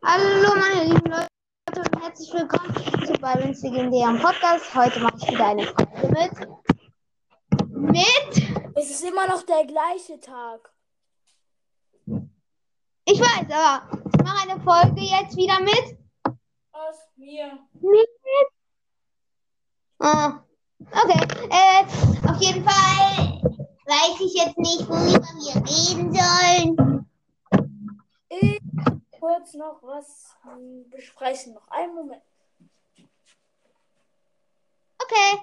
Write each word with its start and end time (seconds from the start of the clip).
Hallo 0.00 0.54
meine 0.54 0.84
lieben 0.84 1.10
Leute 1.10 1.26
und 1.76 2.02
herzlich 2.02 2.32
willkommen 2.32 2.72
zu 3.04 3.12
Byron's 3.14 3.62
legendären 3.62 4.20
Podcast. 4.20 4.72
Heute 4.72 5.00
mache 5.00 5.16
ich 5.16 5.28
wieder 5.28 5.48
eine 5.48 5.64
Folge 5.64 6.08
mit. 6.08 7.68
Mit? 7.70 8.76
Es 8.76 8.90
ist 8.90 9.02
immer 9.04 9.26
noch 9.26 9.42
der 9.42 9.66
gleiche 9.66 10.20
Tag. 10.20 10.72
Ich 13.06 13.18
weiß, 13.18 13.50
aber 13.50 14.00
ich 14.14 14.22
mache 14.22 14.48
eine 14.48 14.60
Folge 14.62 15.00
jetzt 15.00 15.36
wieder 15.36 15.58
mit. 15.60 15.98
Aus 16.70 17.08
mir. 17.16 17.58
Mit? 17.80 18.08
Ah, 19.98 20.44
okay. 20.92 21.26
Äh, 21.50 21.84
auf 22.28 22.40
jeden 22.40 22.64
Fall 22.64 23.42
weiß 23.84 24.20
ich 24.20 24.34
jetzt 24.34 24.58
nicht, 24.58 24.88
worüber 24.88 25.26
wir 25.40 25.56
reden 25.56 26.14
sollen. 26.14 27.06
Ich 28.28 28.60
kurz 29.28 29.52
noch 29.54 29.82
was 29.82 30.36
hm, 30.42 30.88
besprechen. 30.88 31.52
Noch 31.52 31.68
einen 31.68 31.94
Moment. 31.94 32.22
Okay. 35.02 35.42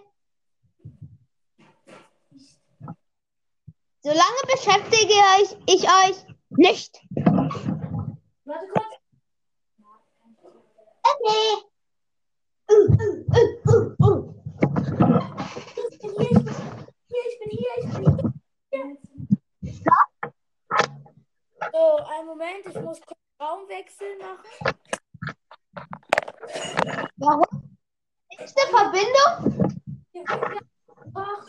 Solange 4.02 4.41
beschäftige 4.48 5.13
ich, 5.41 5.57
ich 5.67 5.84
euch 5.84 6.26
nicht. 6.49 6.99
Warte 8.45 8.67
kurz. 8.73 8.95
Okay. 11.04 11.48
Uh. 12.71 14.34
Ich 15.91 15.99
bin 15.99 16.12
hier, 16.17 16.31
ich 16.31 16.43
bin 16.43 16.54
hier, 17.07 17.26
ich 17.29 17.40
bin 17.40 17.49
hier, 17.52 17.73
ich 17.77 17.93
bin 17.93 18.04
hier. 19.62 19.77
So, 21.71 21.98
einen 22.05 22.27
Moment, 22.27 22.65
ich 22.65 22.81
muss 22.81 23.02
kurz 23.02 23.24
Raumwechsel 23.39 24.17
machen. 24.20 24.75
Warum? 27.17 27.77
Ist 28.43 28.57
eine 28.57 28.70
Verbindung? 28.77 29.82
Ach, 31.15 31.48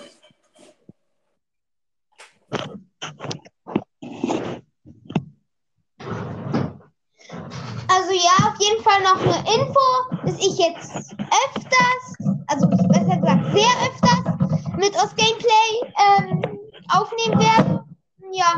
Also 7.88 8.12
ja, 8.12 8.48
auf 8.48 8.60
jeden 8.60 8.82
Fall 8.82 9.02
noch 9.02 9.20
eine 9.20 9.38
Info, 9.54 10.24
dass 10.24 10.38
ich 10.38 10.58
jetzt 10.58 10.94
öfters, 11.16 12.36
also 12.48 12.68
besser 12.68 13.16
gesagt 13.16 13.52
sehr 13.52 13.72
öfters, 13.86 14.76
mit 14.76 14.94
aus 14.96 15.14
Gameplay 15.16 15.92
ähm, 16.18 16.58
aufnehmen 16.92 17.38
werde. 17.40 17.84
Ja. 18.32 18.54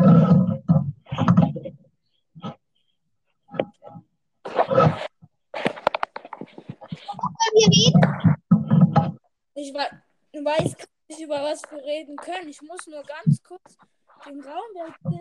Worüber 7.04 7.52
wir 7.54 7.68
reden? 7.68 9.18
ich 9.54 9.74
wei- 9.74 9.90
weiß 10.48 10.76
gar 10.76 10.86
nicht, 11.08 11.20
über 11.20 11.42
was 11.42 11.62
wir 11.70 11.82
reden 11.84 12.16
können. 12.16 12.48
Ich 12.48 12.62
muss 12.62 12.86
nur 12.86 13.02
ganz 13.02 13.42
kurz 13.42 13.76
den 14.26 14.40
Raum 14.40 14.74
wechseln. 14.74 15.20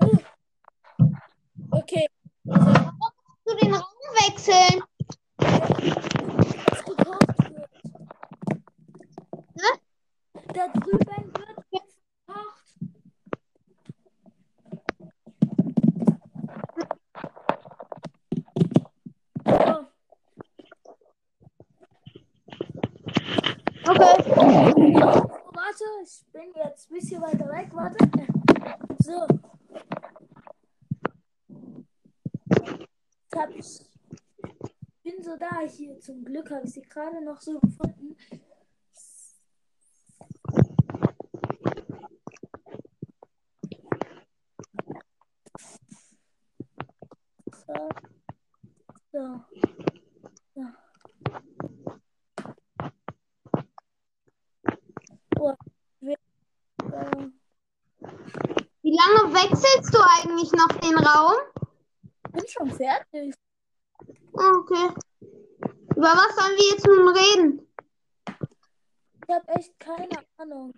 Oh. 0.00 0.18
Okay. 1.70 2.06
Also, 2.48 2.90
Zu 3.44 3.56
den 3.56 3.74
Raum 3.74 3.84
wechseln. 4.14 4.82
Da 10.54 10.66
drüben 10.68 11.32
wird 11.36 11.58
jetzt 11.70 12.00
gekocht. 12.26 12.64
So. 19.44 19.86
Okay. 23.88 24.16
Oh, 24.36 24.42
warte, 25.54 25.84
ich 26.02 26.26
bin 26.32 26.52
jetzt 26.78 26.90
ein 26.90 26.94
bisschen 26.94 27.20
weiter 27.20 27.48
weg. 27.48 27.70
Warte. 27.72 27.98
So. 29.02 29.26
Jetzt 33.24 33.36
hab 33.36 33.50
ich. 33.50 33.80
Bin 35.02 35.22
so 35.22 35.36
da 35.36 35.60
hier. 35.60 35.98
Zum 35.98 36.24
Glück 36.24 36.50
habe 36.52 36.66
ich 36.66 36.74
sie 36.74 36.82
gerade 36.82 37.24
noch 37.24 37.40
so 37.40 37.58
gefunden. 37.58 38.16
So. 47.66 47.88
So. 49.12 49.44
so. 50.54 50.62
Oh, 55.40 55.54
wir, 56.00 56.16
äh, 56.98 57.30
Wie 58.82 58.96
lange 58.96 59.34
wechselst 59.34 59.94
du 59.94 59.98
eigentlich 60.38 60.52
noch 60.52 60.68
den 60.80 60.96
Raum? 60.96 61.36
bin 62.32 62.44
schon 62.48 62.70
fertig. 62.70 63.34
Okay. 64.32 64.88
Über 65.96 66.12
was 66.14 66.36
sollen 66.36 66.56
wir 66.56 66.70
jetzt 66.70 66.86
nun 66.86 67.08
reden? 67.08 67.66
Ich 69.26 69.34
habe 69.34 69.48
echt 69.48 69.78
keine 69.80 70.24
Ahnung. 70.36 70.74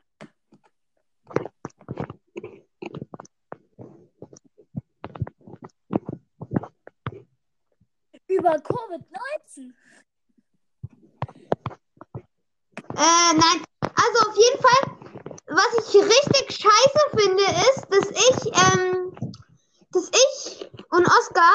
Über 8.29 8.55
Covid-19. 8.55 9.73
Äh, 12.97 13.35
nein. 13.35 13.65
Also 13.81 14.31
auf 14.31 14.37
jeden 14.37 14.63
Fall, 14.63 14.83
was 15.49 15.89
ich 15.89 15.95
richtig 15.97 16.63
scheiße 16.63 17.01
finde, 17.17 17.43
ist, 17.43 17.87
dass 17.91 18.11
ich, 18.11 18.79
ähm, 18.79 19.11
dass 19.93 20.09
ich 20.09 20.71
und 20.91 21.07
Oskar 21.07 21.53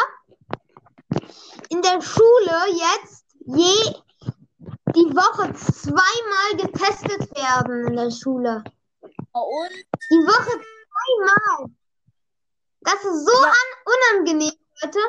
in 1.69 1.81
der 1.81 2.01
Schule 2.01 2.57
jetzt 2.71 3.25
je 3.45 3.93
die 4.95 5.15
Woche 5.15 5.53
zweimal 5.53 6.57
getestet 6.57 7.35
werden 7.35 7.87
in 7.87 7.95
der 7.95 8.11
Schule. 8.11 8.63
Und 9.31 9.71
Die 10.09 10.25
Woche 10.25 10.61
zweimal. 10.61 11.71
Das 12.81 12.95
ist 13.03 13.25
so 13.25 13.33
unangenehm, 13.85 14.51
Leute. 14.81 14.99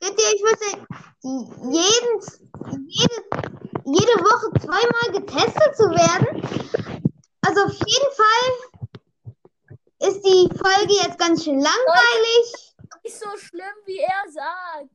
Ihr, 0.00 0.10
ich 0.10 0.42
würde 0.42 0.86
die- 1.22 1.50
jeden, 1.76 2.88
jede, 2.88 3.22
jede 3.84 4.20
Woche 4.24 4.52
zweimal 4.60 5.20
getestet 5.20 5.76
zu 5.76 5.84
werden. 5.84 6.42
Also 7.42 7.62
auf 7.62 7.72
jeden 7.72 8.12
Fall 8.14 8.67
ist 10.00 10.22
die 10.22 10.48
Folge 10.56 10.94
jetzt 11.02 11.18
ganz 11.18 11.44
schön 11.44 11.60
langweilig. 11.60 12.74
nicht 13.02 13.18
so 13.18 13.36
schlimm, 13.36 13.74
wie 13.84 13.98
er 13.98 14.30
sagt. 14.30 14.90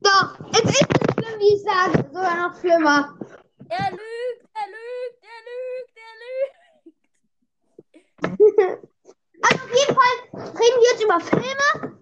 Doch, 0.00 0.38
es 0.52 0.60
ist 0.60 0.88
nicht 0.88 1.12
schlimm, 1.12 1.38
wie 1.38 1.54
ich 1.54 1.62
sage, 1.62 2.08
sogar 2.08 2.48
noch 2.48 2.58
schlimmer. 2.58 3.18
Er 3.68 3.90
lügt, 3.90 4.48
er 4.54 4.66
lügt, 4.66 5.22
er 5.22 5.40
lügt, 5.46 5.94
er 5.96 6.14
lügt. 8.54 8.86
Also 9.42 9.64
auf 9.64 9.72
jeden 9.74 9.94
Fall 9.94 10.16
reden 10.32 10.78
wir 10.80 10.90
jetzt 10.90 11.04
über 11.04 11.20
Filme. 11.20 12.00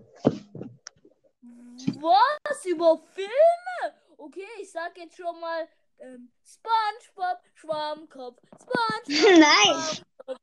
Was? 2.00 2.64
Über 2.64 2.98
Filme? 3.14 3.94
Okay, 4.16 4.46
ich 4.60 4.70
sag 4.70 4.96
jetzt 4.98 5.16
schon 5.16 5.40
mal 5.40 5.68
ähm, 6.00 6.32
SpongeBob 6.44 7.40
Schwammkopf. 7.54 8.40
SpongeBob 8.60 9.38
Nein. 9.38 9.96
Schwammkopf. 10.26 10.40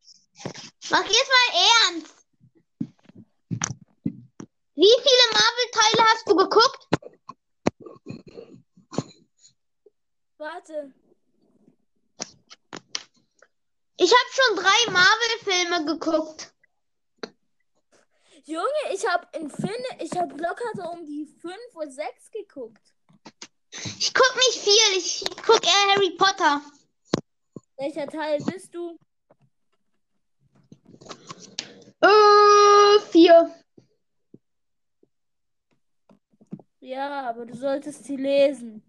Mach 0.92 1.06
jetzt 1.06 1.32
mal 1.32 1.50
ernst. 1.92 2.26
Wie 4.76 4.96
viele 5.04 5.26
Marvel-Teile 5.34 6.04
hast 6.10 6.28
du 6.28 6.36
geguckt? 6.36 6.88
Warte. 10.38 10.94
Ich 13.98 14.12
habe 14.12 14.30
schon 14.32 14.58
drei 14.58 14.92
Marvel-Filme 14.92 15.86
geguckt. 15.86 16.54
Junge, 18.44 18.94
ich 18.94 19.08
hab 19.08 19.36
in 19.36 19.50
Finne, 19.50 19.88
ich 20.00 20.12
hab 20.12 20.30
locker 20.40 20.70
so 20.76 20.84
um 20.90 21.06
die 21.06 21.26
5 21.26 21.56
oder 21.74 21.90
6 21.90 22.32
geguckt. 22.32 22.95
Ich 24.06 24.14
guck 24.14 24.36
nicht 24.36 24.60
viel, 24.60 24.98
ich 25.00 25.26
guck 25.44 25.64
eher 25.66 25.96
Harry 25.96 26.12
Potter. 26.12 26.62
Welcher 27.78 28.06
Teil 28.06 28.40
bist 28.44 28.76
du? 28.76 29.00
Äh, 32.02 33.00
vier. 33.10 33.52
Ja, 36.82 37.30
aber 37.30 37.48
du 37.48 37.56
solltest 37.56 38.04
sie 38.04 38.18
lesen. 38.18 38.84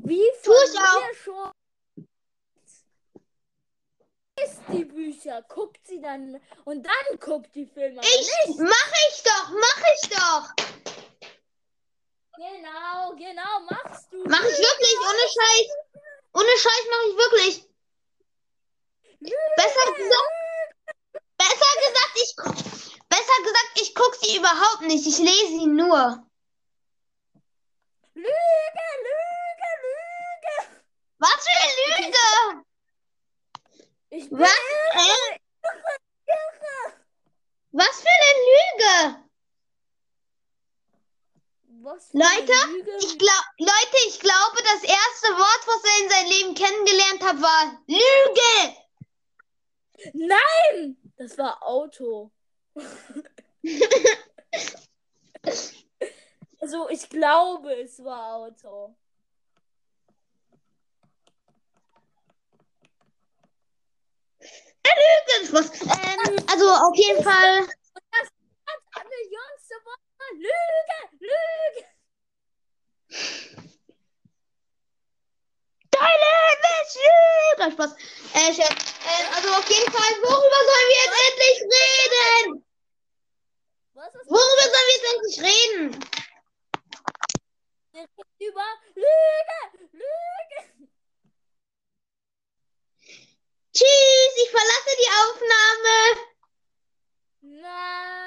Wie 0.00 0.30
von 0.42 0.54
mir 0.74 1.14
schon. 1.14 2.06
Ist 4.44 4.60
die 4.70 4.84
Bücher, 4.84 5.40
guckt 5.48 5.86
sie 5.86 6.02
dann 6.02 6.38
und 6.66 6.84
dann 6.84 7.18
guckt 7.18 7.54
die 7.54 7.64
Filme. 7.64 8.02
Ich 8.02 8.30
nicht. 8.46 8.60
mach 8.60 8.92
ich 9.08 9.22
doch, 9.22 9.50
mach 9.52 9.82
ich 9.94 10.08
doch. 10.10 10.68
Genau, 12.38 13.16
genau, 13.16 13.60
machst 13.68 14.12
du. 14.12 14.22
Mach 14.28 14.44
ich 14.44 14.58
wirklich, 14.58 14.94
ohne 15.00 15.26
Scheiß. 15.34 15.68
Ohne 16.34 16.54
Scheiß 16.56 16.84
mach 16.88 17.02
ich 17.10 17.16
wirklich. 17.16 17.64
Besser 19.56 19.92
gesagt, 19.92 20.32
besser 21.36 21.72
gesagt, 21.84 22.14
ich 22.14 22.36
besser 23.08 23.42
gesagt, 23.42 23.70
ich 23.82 23.92
guck 23.92 24.14
sie 24.14 24.36
überhaupt 24.36 24.82
nicht. 24.82 25.04
Ich 25.04 25.18
lese 25.18 25.48
sie 25.48 25.66
nur. 25.66 26.24
Lüge, 28.14 28.88
Lüge, 29.06 29.70
Lüge. 29.82 30.56
Was 31.18 31.44
für 31.44 31.58
eine 31.60 32.06
Lüge! 32.06 32.64
Ich 34.10 34.28
bin 34.30 34.38
Was? 34.38 34.48
irre, 34.48 35.08
Äh? 35.08 35.38
irre. 36.26 36.94
Was 37.72 38.00
für 38.00 38.08
eine 38.08 38.32
Lüge! 38.46 39.28
Was 41.98 42.12
Leute, 42.12 42.52
Lüge. 42.68 42.96
Ich 43.00 43.18
glaub, 43.18 43.44
Leute, 43.58 43.96
ich 44.06 44.20
glaube, 44.20 44.62
das 44.62 44.84
erste 44.84 45.32
Wort, 45.34 45.66
was 45.66 45.82
er 45.82 45.98
in 46.04 46.10
seinem 46.10 46.30
Leben 46.30 46.54
kennengelernt 46.54 47.24
hat, 47.24 47.42
war 47.42 47.82
Lüge. 47.88 48.76
Nein! 50.12 50.96
Das 51.16 51.36
war 51.38 51.60
Auto. 51.60 52.30
also, 56.60 56.88
ich 56.88 57.10
glaube, 57.10 57.74
es 57.80 58.04
war 58.04 58.36
Auto. 58.36 58.94
Irgendwas. 65.40 65.72
Ähm, 65.82 66.36
also 66.48 66.70
auf 66.70 66.94
jeden 66.94 67.24
Fall. 67.24 67.66
Das 67.66 68.30
Millionste 69.04 69.74
Wort 69.84 70.00
war 70.18 70.32
Lüge, 70.34 71.08
Lüge. 71.18 71.88
Deine 75.90 76.30
Lüge. 76.94 77.58
Nein, 77.58 77.72
Spaß. 77.72 77.92
Äh. 78.34 78.50
Ähm, 78.50 79.26
also 79.36 79.48
auf 79.50 79.68
jeden 79.70 79.92
Fall, 79.92 80.12
worüber 80.22 80.60
sollen 80.68 80.88
wir 80.88 81.00
jetzt 81.04 81.18
endlich 81.28 81.58
reden? 81.62 82.64
Worüber 83.94 84.64
sollen 84.64 84.88
wir 84.88 84.94
jetzt 84.94 85.08
endlich 85.14 85.36
reden? 85.42 86.08
über 88.40 88.64
Lüge, 88.94 89.88
Lüge. 89.92 90.60
Tschüss, 93.74 94.32
ich 94.42 94.50
verlasse 94.50 94.96
die 95.00 95.10
Aufnahme. 95.22 95.96
Nein. 97.40 98.18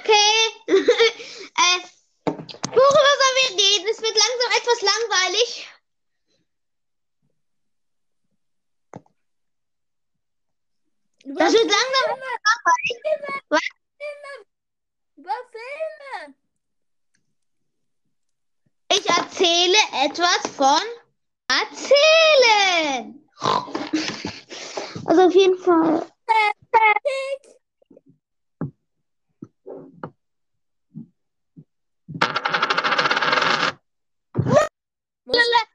Okay. 0.00 0.38
äh, 0.68 1.78
worüber 2.70 3.12
sollen 3.18 3.38
wir 3.40 3.50
reden? 3.58 3.88
Es 3.90 4.00
wird 4.00 4.16
langsam 4.16 4.50
etwas 4.56 4.80
langweilig. 4.82 5.68
Über 11.24 11.40
Das 11.40 11.47
wird 11.58 11.70
langsam 11.70 12.04
etwas 12.10 12.38
langweilig. 12.44 12.98
Was? 13.48 13.60
Filme. 13.98 14.32
Über 15.16 15.36
Filme. 15.52 16.34
Ich 18.90 19.08
erzähle 19.08 19.78
etwas 20.04 20.42
von 20.56 20.82
erzählen. 21.48 23.24
Also 25.06 25.22
auf 25.22 25.34
jeden 25.34 25.56
Fall. 25.56 26.06
Tick. 26.26 27.58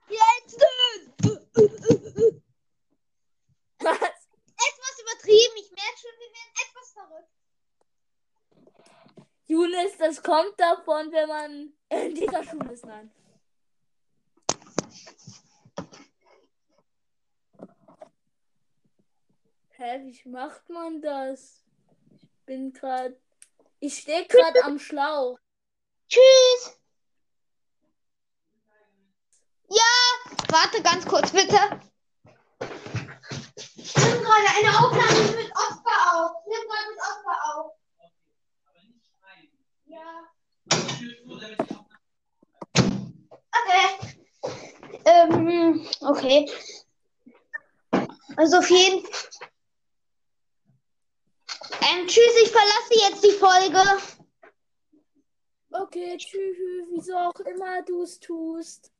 Jetzt 0.09 0.61
Was? 3.79 4.23
etwas 4.63 4.99
übertrieben. 5.01 5.55
Ich 5.57 5.71
merke 5.71 5.97
schon, 5.99 6.11
wir 6.19 6.31
werden 6.33 6.53
etwas 6.63 6.91
verrückt. 6.93 7.33
Junis, 9.45 9.97
das 9.97 10.22
kommt 10.33 10.59
davon, 10.59 11.11
wenn 11.11 11.27
man 11.29 11.73
in 11.89 12.15
dieser 12.15 12.43
Schule 12.43 12.73
ist. 12.73 12.85
Nein. 12.85 13.11
Hä, 19.69 20.01
wie 20.05 20.29
macht 20.29 20.67
man 20.69 21.01
das? 21.01 21.63
Ich 22.19 22.45
bin 22.45 22.73
gerade. 22.73 23.19
Ich 23.79 23.99
stehe 23.99 24.25
gerade 24.25 24.63
am 24.63 24.79
Schlauch. 24.79 25.37
Tschüss. 26.09 26.79
Ja, 29.69 29.93
warte 30.49 30.81
ganz 30.81 31.05
kurz 31.05 31.31
bitte. 31.31 31.59
Ich 33.75 33.95
nehme 33.97 34.21
gerade 34.21 34.49
eine 34.57 34.79
Aufnahme 34.79 35.43
mit 35.43 35.51
Oskar 35.51 36.15
auf. 36.15 36.31
Ich 36.41 36.53
nehme 36.53 36.65
gerade 36.65 36.89
mit 36.89 36.99
Oskar 36.99 37.55
auf. 37.55 37.82
Okay. 43.55 43.87
Ähm, 45.05 45.87
okay. 46.01 46.49
Also 48.35 48.57
auf 48.57 48.69
jeden 48.69 49.05
ähm, 51.81 52.07
tschüss, 52.07 52.41
ich 52.43 52.51
verlasse 52.51 52.93
jetzt 52.93 53.23
die 53.23 53.31
Folge. 53.31 53.81
Okay, 55.71 56.17
tschüss, 56.17 56.57
wieso 56.91 57.17
auch 57.17 57.39
immer 57.41 57.81
du 57.83 58.03
es 58.03 58.19
tust. 58.19 58.91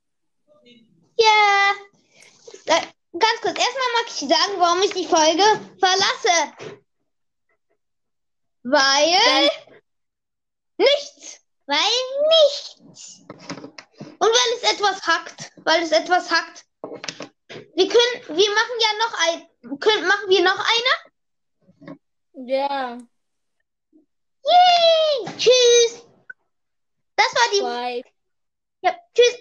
Ja. 1.16 1.74
Äh, 2.66 2.86
ganz 3.12 3.40
kurz, 3.40 3.58
erstmal 3.58 3.92
mag 3.96 4.06
ich 4.08 4.20
sagen, 4.20 4.58
warum 4.58 4.82
ich 4.82 4.92
die 4.92 5.06
Folge 5.06 5.44
verlasse. 5.78 6.82
Weil 8.64 9.50
nichts. 10.78 11.43
Weil 11.66 11.78
nichts. 12.28 13.24
Und 13.98 14.20
weil 14.20 14.56
es 14.56 14.72
etwas 14.72 15.02
hackt. 15.06 15.52
Weil 15.64 15.82
es 15.82 15.92
etwas 15.92 16.30
hackt. 16.30 16.64
Wir 16.78 17.88
können, 17.88 18.38
wir 18.38 18.50
machen 18.50 18.78
ja 18.80 18.88
noch 18.98 19.14
ein, 19.26 19.78
können, 19.80 20.06
machen 20.06 20.28
wir 20.28 20.42
noch 20.42 20.58
eine? 20.58 21.98
Ja, 22.46 22.98
Yay! 24.44 25.34
Tschüss. 25.38 26.06
Das 27.16 27.34
war 27.34 27.50
die, 27.52 27.60
bye. 27.62 28.02
ja, 28.82 28.94
tschüss. 29.14 29.38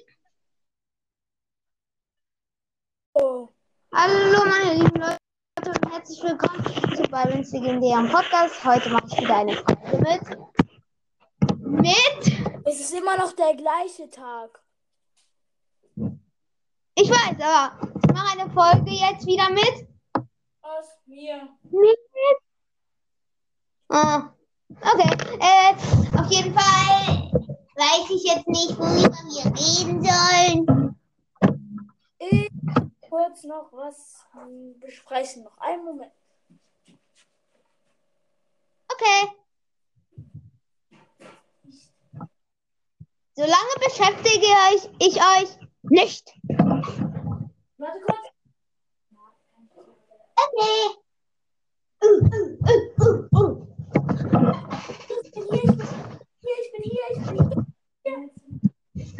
Oh. 3.13 3.49
Hallo 3.93 4.45
meine 4.45 4.75
lieben 4.75 5.01
Leute 5.01 5.17
und 5.65 5.91
herzlich 5.91 6.23
willkommen 6.23 6.63
zu 6.95 7.03
Byron's 7.03 7.51
legendären 7.51 8.09
Podcast. 8.09 8.63
Heute 8.63 8.89
mache 8.89 9.07
ich 9.07 9.17
wieder 9.19 9.37
eine 9.37 9.55
Folge 9.55 9.97
mit. 9.97 10.52
Mit? 11.65 12.65
Es 12.65 12.79
ist 12.79 12.93
immer 12.93 13.17
noch 13.17 13.31
der 13.33 13.55
gleiche 13.55 14.09
Tag. 14.09 14.61
Ich 16.95 17.09
weiß, 17.09 17.39
aber 17.41 17.87
ich 18.03 18.13
mache 18.13 18.39
eine 18.39 18.51
Folge 18.51 18.91
jetzt 18.91 19.25
wieder 19.25 19.49
mit. 19.49 19.87
Aus 20.61 20.85
mir. 21.05 21.47
Mit? 21.71 21.97
Ah, 23.87 24.33
okay. 24.69 25.15
Äh, 25.39 25.73
auf 26.19 26.29
jeden 26.31 26.53
Fall 26.53 27.31
weiß 27.75 28.09
ich 28.09 28.23
jetzt 28.23 28.47
nicht, 28.47 28.77
worüber 28.77 29.17
wir 29.29 29.45
reden 29.45 30.03
sollen. 30.03 30.95
Ich 32.19 32.49
kurz 33.09 33.43
noch 33.43 33.71
was 33.71 34.25
besprechen. 34.79 35.43
Noch 35.43 35.57
einen 35.59 35.85
Moment. 35.85 36.11
Okay. 38.91 39.42
Solange 43.35 43.73
beschäftige 43.83 44.45
ich, 44.75 44.89
ich 44.99 45.15
euch 45.17 45.57
nicht. 45.81 46.31
Warte 47.77 47.99
kurz. 48.05 48.19
Okay. 50.35 50.79
Uh. 52.03 53.65
Ich 55.25 55.49
bin 55.49 55.61
hier, 55.61 55.63
ich 55.63 55.71
bin 55.73 55.81
hier, 56.41 56.57
ich 56.61 56.71
bin 56.71 56.83
hier, 56.83 57.07
ich 57.09 57.25
bin 58.03 58.21
hier. 58.93 59.17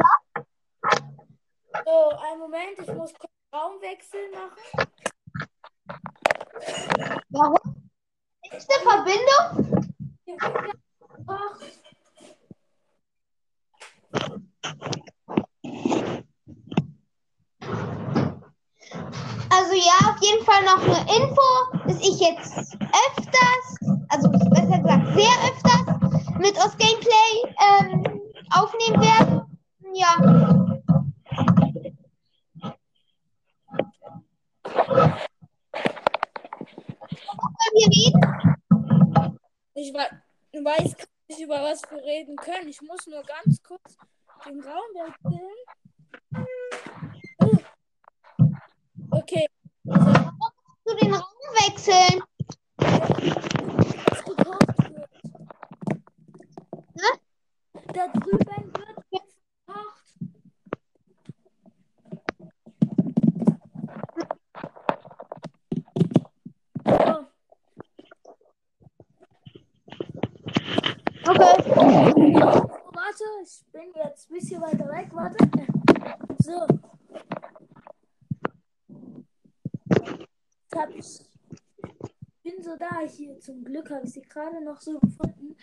So, 1.84 2.10
einen 2.18 2.40
Moment, 2.40 2.80
ich 2.80 2.94
muss 2.94 3.14
kurz 3.16 3.32
Raumwechsel 3.52 4.30
machen. 4.32 4.88
Warum? 7.30 7.90
Ist 8.52 8.70
eine 8.72 8.84
Verbindung? 8.84 9.90
Hier, 10.26 10.38
hier. 10.40 10.74
Ach, 11.28 11.60
eine 20.94 21.16
Info, 21.16 21.42
dass 21.86 22.00
ich 22.00 22.20
jetzt 22.20 22.78
öfters, 22.80 23.78
also 24.10 24.30
besser 24.30 24.80
gesagt 24.80 25.08
sehr 25.16 25.34
öfters, 25.50 25.86
mit 26.40 26.58
aus 26.60 26.78
Gameplay 26.78 27.34
ähm, 27.80 28.22
aufnehmen 28.52 29.02
werde. 29.02 29.46
Ja. 29.94 30.18
Ich 39.76 39.94
we 39.94 40.64
weiß 40.64 40.96
nicht, 41.28 41.42
über 41.42 41.56
was 41.56 41.82
wir 41.90 42.04
reden 42.04 42.36
können. 42.36 42.68
Ich 42.68 42.82
muss 42.82 43.06
nur 43.08 43.24
ganz 43.24 43.62
kurz 43.64 43.98
den 44.46 44.62
Raum 44.62 44.90
wechseln. 44.94 45.50
Uh. 47.42 47.58
Okay. 49.12 49.48
Zu 50.94 51.00
den 51.00 51.14
Raum 51.14 51.24
wechseln. 51.54 52.22
Ne? 56.94 57.10
Da 57.94 58.08
drüben 58.10 58.74
wird 58.76 58.98
gekocht. 59.10 60.06
Okay. 71.26 71.54
Warte, 72.94 73.24
ich 73.42 73.66
bin 73.72 73.94
jetzt 73.96 74.30
ein 74.30 74.34
bisschen 74.34 74.62
weiter 74.62 74.88
weg. 74.90 75.10
Warte. 75.12 75.38
So. 76.38 76.68
Ich 80.74 80.80
hab, 80.80 80.90
bin 82.42 82.64
so 82.64 82.76
da 82.78 83.02
hier. 83.02 83.40
Zum 83.40 83.64
Glück 83.64 83.92
habe 83.92 84.08
ich 84.08 84.14
sie 84.14 84.24
gerade 84.24 84.60
noch 84.64 84.82
so 84.82 85.00
gefunden. 85.00 85.56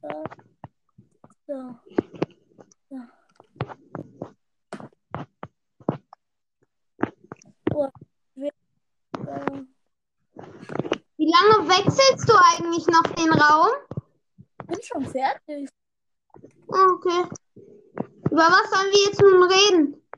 So. 0.00 0.24
So. 1.46 1.74
so. 2.88 2.98
Oh, 7.74 7.88
wir, 8.36 8.48
äh, 8.48 9.64
Wie 11.18 11.30
lange 11.30 11.68
wechselst 11.68 12.26
du 12.26 12.32
eigentlich 12.32 12.86
noch 12.86 13.02
den 13.14 13.32
Raum? 13.34 13.87
Bin 14.68 14.82
schon 14.82 15.06
fertig. 15.06 15.68
Okay. 16.68 17.24
Über 18.30 18.46
was 18.46 18.70
sollen 18.70 18.92
wir 18.92 19.04
jetzt 19.06 19.20
nun 19.20 19.42
reden? 19.42 20.08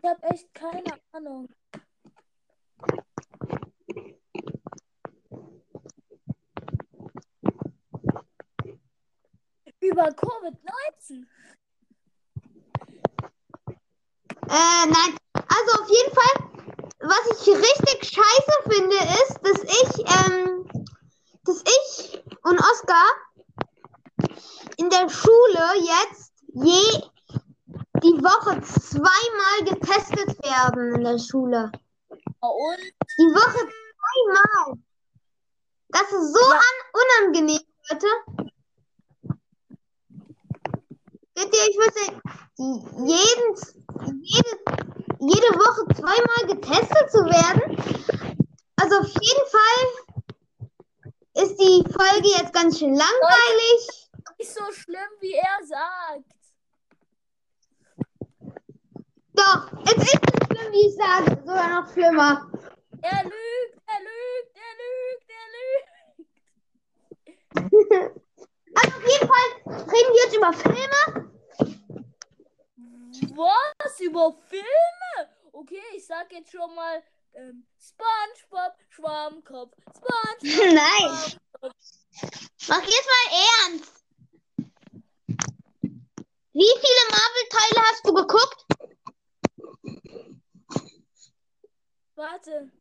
Ich 0.00 0.08
habe 0.08 0.22
echt 0.22 0.54
keine 0.54 0.84
Ahnung. 1.12 1.48
Über 9.80 10.08
Covid-19. 10.10 11.26
Äh, 14.50 14.86
nein. 14.86 15.16
Also 15.32 15.82
auf 15.82 15.88
jeden 15.88 16.14
Fall, 16.14 16.34
was 17.00 17.40
ich 17.40 17.48
richtig 17.48 18.04
scheiße 18.04 18.54
finde, 18.68 18.96
ist, 18.96 19.38
dass 19.42 19.62
ich, 19.64 19.90
ähm, 20.26 20.68
dass 21.48 21.62
ich 21.62 22.22
und 22.42 22.60
Oskar 22.60 23.06
in 24.76 24.90
der 24.90 25.08
Schule 25.08 25.64
jetzt 25.80 26.32
je 26.52 27.02
die 28.02 28.22
Woche 28.22 28.60
zweimal 28.60 29.64
getestet 29.64 30.44
werden 30.44 30.94
in 30.96 31.04
der 31.04 31.18
Schule. 31.18 31.72
Und 32.40 32.78
Die 33.18 33.32
Woche 33.34 33.66
zweimal. 33.66 34.78
Das 35.88 36.12
ist 36.12 36.34
so 36.34 36.50
Ja. 36.50 36.56
an 36.56 37.32
unangenehm, 37.32 37.60
Leute. 37.90 38.06
Seht 41.34 41.56
ihr, 41.56 41.68
ich 41.70 41.78
würde 41.78 42.20
jeden, 42.58 44.22
jede, 44.22 44.52
jede 45.18 45.58
Woche 45.58 45.94
zweimal 45.94 46.54
getestet 46.54 47.10
zu 47.10 47.24
werden. 47.24 47.76
Also 48.76 48.98
auf 48.98 49.06
jeden 49.06 49.46
Fall 49.50 50.07
ist 51.42 51.56
die 51.56 51.84
Folge 51.92 52.28
jetzt 52.36 52.52
ganz 52.52 52.78
schön 52.78 52.94
langweilig. 52.94 54.08
nicht 54.38 54.52
so 54.52 54.72
schlimm, 54.72 55.10
wie 55.20 55.34
er 55.34 55.64
sagt. 55.64 56.24
Doch, 59.34 59.70
es 59.84 59.92
ist 59.92 59.98
nicht 59.98 60.46
schlimm, 60.46 60.72
wie 60.72 60.88
ich 60.88 60.96
sage, 60.96 61.40
sogar 61.46 61.80
noch 61.80 61.92
schlimmer. 61.92 62.50
Er 63.02 63.22
lügt, 63.22 63.78
er 63.86 64.00
lügt, 64.00 64.52
er 64.54 64.74
lügt, 64.80 65.28
er 65.28 65.48
lügt. 67.54 68.20
Also 68.74 68.96
auf 68.96 69.02
jeden 69.02 69.28
Fall 69.28 69.48
reden 69.66 70.12
wir 70.12 70.22
jetzt 70.24 70.36
über 70.36 70.52
Filme. 70.52 71.02
Was? 73.36 74.00
Über 74.00 74.32
Filme? 74.48 75.28
Okay, 75.52 75.82
ich 75.94 76.04
sag 76.06 76.32
jetzt 76.32 76.50
schon 76.50 76.74
mal 76.74 77.02
ähm, 77.38 77.66
SpongeBob, 77.78 78.74
Schwammkopf, 78.88 79.76
SpongeBob. 79.96 80.74
Nein. 80.74 81.38
Mach 82.68 82.82
jetzt 82.82 83.08
mal 83.08 83.28
ernst. 83.64 84.04
Wie 86.52 86.74
viele 86.82 87.04
Marvel-Teile 87.10 87.80
hast 87.86 88.06
du 88.06 88.14
geguckt? 88.14 88.66
Warte. 92.16 92.72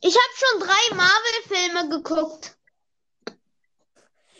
Ich 0.00 0.14
habe 0.14 0.34
schon 0.34 0.60
drei 0.60 0.94
Marvel-Filme 0.94 1.88
geguckt. 1.88 2.58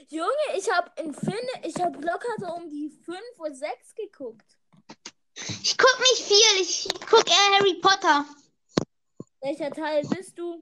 Junge, 0.09 0.59
ich 0.59 0.71
hab 0.71 1.01
in 1.01 1.15
Fin, 1.15 1.49
ich 1.63 1.77
hab 1.77 1.95
locker 2.05 2.35
so 2.39 2.47
um 2.49 2.69
die 2.69 2.91
5 2.91 3.19
oder 3.39 3.55
6 3.55 3.95
geguckt. 3.95 4.59
Ich 5.65 5.79
guck 5.79 5.99
nicht 5.99 6.23
viel, 6.23 6.61
ich 6.61 6.87
guck 7.09 7.27
eher 7.27 7.59
Harry 7.59 7.81
Potter. 7.81 8.27
Welcher 9.41 9.71
Teil 9.71 10.03
bist 10.03 10.39
du? 10.39 10.61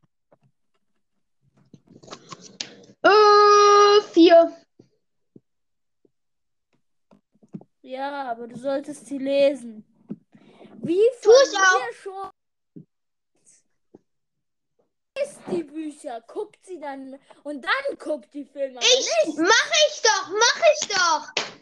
Äh, 3.02 4.00
vier. 4.12 4.56
Ja, 7.80 8.30
aber 8.30 8.47
du 8.47 8.56
solltest 8.56 9.06
sie 9.06 9.18
lesen. 9.18 9.85
Wie 10.76 10.94
mir 10.94 11.92
schon 12.00 12.30
liest 15.18 15.40
die 15.50 15.64
Bücher, 15.64 16.21
guckt 16.28 16.64
sie 16.64 16.78
dann 16.78 17.18
und 17.42 17.64
dann 17.64 17.99
guckt 17.99 18.32
die 18.35 18.44
Filme. 18.44 18.78
Ich, 18.78 19.35
mach 19.37 19.71
ich 19.88 20.02
doch, 20.02 20.30
mach 20.30 20.62
ich 20.75 20.88
doch. 20.88 21.62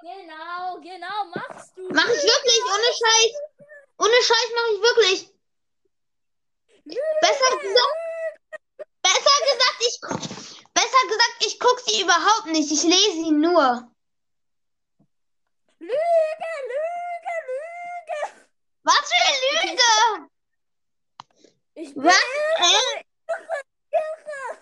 Genau, 0.00 0.80
genau, 0.80 1.24
machst 1.34 1.76
du. 1.76 1.88
Mach 1.90 2.08
ich 2.08 2.22
wirklich, 2.22 2.60
ohne 2.64 2.90
Scheiß. 3.00 3.32
Ohne 3.98 4.22
Scheiß 4.22 4.50
mach 4.54 4.68
ich 4.74 4.82
wirklich. 4.82 5.34
Besser 7.20 7.58
gesagt, 7.58 7.96
besser 9.02 9.38
gesagt, 9.50 9.80
ich, 9.80 10.00
besser 10.72 11.08
gesagt, 11.08 11.36
ich 11.46 11.58
guck 11.58 11.80
sie 11.80 12.00
überhaupt 12.02 12.46
nicht. 12.46 12.70
Ich 12.70 12.82
lese 12.84 13.12
sie 13.12 13.32
nur. 13.32 13.90
Lüge, 15.80 15.92
Lüge, 16.70 17.34
Lüge. 17.48 18.46
Was 18.84 19.12
für 19.12 19.22
eine 19.26 19.70
Lüge! 19.70 20.28
Ich 21.74 21.94
bin 21.94 22.04
Was? 22.04 22.14
irre, 22.14 22.68
Hä? 22.68 23.04
irre, 23.28 23.62
irre. 23.90 24.58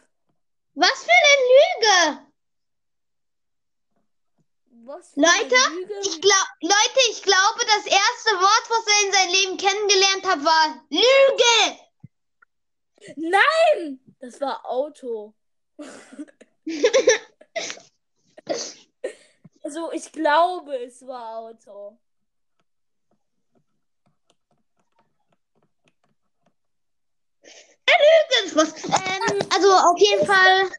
Was 0.74 1.04
für 1.04 1.12
eine 1.12 1.34
Lüge! 1.52 2.26
Was 5.14 5.14
Leute. 5.14 5.54
Ich 6.02 6.20
glaub, 6.20 6.46
Leute, 6.62 7.00
ich 7.10 7.22
glaube, 7.22 7.60
das 7.60 7.86
erste 7.86 8.30
Wort, 8.40 8.70
was 8.70 8.86
er 8.86 9.06
in 9.06 9.12
seinem 9.12 9.32
Leben 9.32 9.56
kennengelernt 9.56 10.26
hat, 10.26 10.44
war 10.44 10.82
Lüge! 10.90 11.78
Nein! 13.16 14.00
Das 14.20 14.40
war 14.40 14.64
Auto. 14.64 15.34
Also, 19.62 19.90
ich 19.90 20.12
glaube, 20.12 20.76
es 20.84 21.04
war 21.04 21.38
Auto. 21.38 21.98
Lüge! 27.84 28.54
Was? 28.54 28.84
Ähm, 28.84 29.48
also 29.52 29.72
auf 29.72 29.98
jeden 29.98 30.24
Fall. 30.24 30.70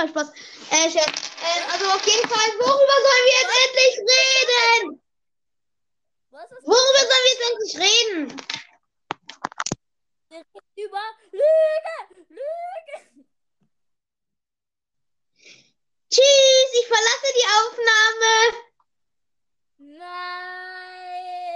nein, 0.00 0.08
Spaß. 0.08 0.32
Äh, 0.70 0.88
äh, 0.88 1.62
also 1.72 1.86
auf 1.90 2.06
jeden 2.06 2.28
Fall, 2.28 2.48
worüber 2.58 2.96
sollen 3.06 3.26
wir 3.26 3.36
jetzt 3.40 3.56
endlich 3.66 3.94
reden? 3.98 5.02
Worüber 6.30 7.00
sollen 7.00 7.24
wir 7.24 7.32
jetzt 7.32 7.46
endlich 7.50 7.74
reden? 7.78 8.22
Über 10.76 11.02
Lüge! 11.32 11.96
Lüge! 12.28 12.96
Tschüss, 16.10 16.70
ich 16.80 16.86
verlasse 16.86 17.32
die 17.36 17.46
Aufnahme. 17.46 18.32
Nein. 19.78 21.49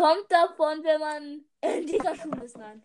Kommt 0.00 0.32
davon, 0.32 0.82
wenn 0.82 1.00
man 1.00 1.44
in 1.60 1.86
dieser 1.86 2.16
Schule 2.16 2.44
ist. 2.44 2.56
Nein. 2.56 2.82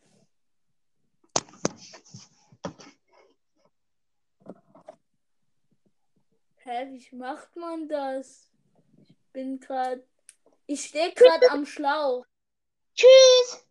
Hä, 6.58 6.88
wie 6.90 7.16
macht 7.16 7.56
man 7.56 7.88
das? 7.88 8.52
Ich 8.98 9.16
bin 9.32 9.60
gerade. 9.62 10.06
Ich 10.66 10.86
stehe 10.86 11.14
gerade 11.14 11.52
am 11.52 11.66
Schlauch. 11.66 12.26
Tschüss. 12.96 13.66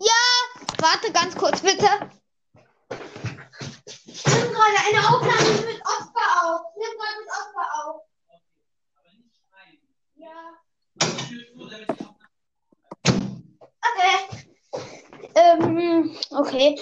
Ja, 0.00 0.22
warte 0.78 1.12
ganz 1.12 1.36
kurz 1.36 1.60
bitte. 1.60 1.88
Ich 4.06 4.26
nehme 4.26 4.48
gerade 4.48 4.78
eine 4.88 5.08
Aufnahme 5.08 5.66
mit 5.66 5.80
Oskar 5.82 6.30
auf. 6.42 6.72
Ich 6.72 6.78
nehme 6.82 6.96
gerade 6.96 7.20
mit 7.20 7.28
Oskar 7.28 7.84
auf. 7.84 7.97
Okay. 13.80 14.46
Ähm, 15.34 16.16
okay. 16.30 16.80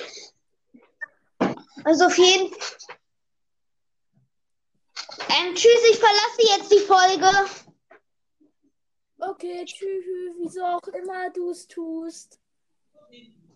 Also 1.84 2.06
auf 2.06 2.18
jeden 2.18 2.52
ähm, 5.28 5.54
tschüss, 5.54 5.90
ich 5.90 5.98
verlasse 5.98 6.56
jetzt 6.56 6.72
die 6.72 6.80
Folge. 6.80 7.50
Okay, 9.18 9.64
tschüss, 9.64 10.04
wieso 10.38 10.64
auch 10.64 10.88
immer 10.88 11.30
du 11.30 11.50
es 11.50 11.66
tust. 11.66 12.38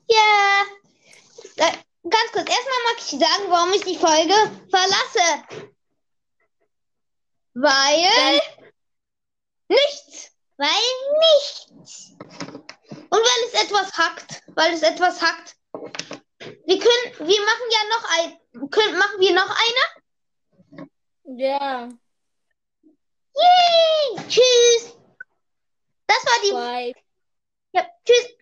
Ja. 0.08 0.64
Da, 1.56 1.66
ganz 2.02 2.32
kurz, 2.32 2.48
erstmal 2.48 2.82
mag 2.86 2.98
ich 2.98 3.10
sagen, 3.10 3.50
warum 3.50 3.72
ich 3.72 3.82
die 3.82 3.96
Folge 3.96 4.34
verlasse. 4.68 5.70
Weil 7.54 8.40
nichts. 9.70 10.32
Weil 10.56 10.68
nichts. 11.20 12.12
Und 12.92 13.12
weil 13.12 13.44
es 13.46 13.64
etwas 13.64 13.96
hackt. 13.96 14.42
Weil 14.54 14.74
es 14.74 14.82
etwas 14.82 15.22
hackt. 15.22 15.56
Wir 16.38 16.78
können, 16.78 17.28
wir 17.28 17.40
machen 17.42 17.68
ja 17.70 17.82
noch 17.88 18.04
ein, 18.18 18.70
können, 18.70 18.98
machen 18.98 19.20
wir 19.20 19.34
noch 19.34 19.50
eine? 19.50 20.88
Ja, 21.36 21.88
Yay! 23.34 24.28
Tschüss. 24.28 24.96
Das 26.06 26.24
war 26.24 26.42
die, 26.42 26.52
bye. 26.52 26.94
ja, 27.72 27.86
tschüss. 28.04 28.39